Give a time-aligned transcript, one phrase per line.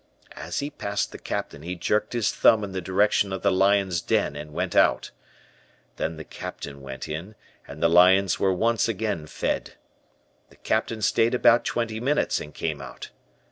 [0.35, 4.01] As he passed the Captain he jerked his thumb in the direction of the lion's
[4.01, 5.11] den and went out.
[5.97, 7.35] Then the Captain went in,
[7.67, 9.73] and the lions were once again fed.
[10.49, 13.11] The Captain stayed about twenty minutes and came out.